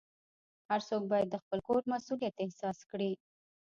هر 0.69 0.79
څوک 0.89 1.03
باید 1.11 1.27
د 1.31 1.35
خپل 1.43 1.59
کور 1.67 1.81
مسؤلیت 1.91 2.35
احساس 2.39 2.79
کړي. 2.89 3.11